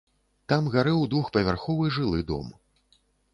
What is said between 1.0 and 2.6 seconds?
двухпавярховы жылы дом.